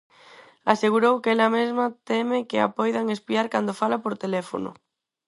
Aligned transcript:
Asegurou 0.73 1.15
que 1.23 1.29
ela 1.35 1.53
mesma 1.57 1.85
teme 2.09 2.37
que 2.49 2.57
a 2.59 2.67
poidan 2.77 3.07
espiar 3.15 3.47
cando 3.53 3.77
fala 3.81 3.97
por 4.03 4.13
teléfono. 4.23 4.69